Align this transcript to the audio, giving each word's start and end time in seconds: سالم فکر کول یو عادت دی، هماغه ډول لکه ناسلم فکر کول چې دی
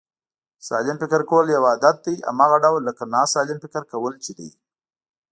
سالم 0.67 0.97
فکر 1.01 1.21
کول 1.29 1.47
یو 1.55 1.63
عادت 1.71 1.97
دی، 2.05 2.15
هماغه 2.29 2.57
ډول 2.65 2.81
لکه 2.89 3.03
ناسلم 3.15 3.57
فکر 3.63 3.81
کول 3.91 4.13
چې 4.23 4.31
دی 4.39 4.49